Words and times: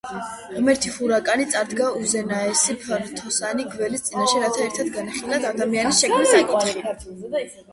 ღმერთი 0.53 0.93
ჰურაკანი 0.93 1.43
წარდგა 1.55 1.89
უზენაესი 1.99 2.77
ფრთოსანი 2.85 3.67
გველის 3.75 4.07
წინაშე, 4.09 4.41
რათა 4.47 4.65
ერთად 4.69 4.91
განეხილათ 4.97 5.47
ადამიანის 5.53 6.03
შექმნის 6.05 6.35
საკითხი. 6.39 7.55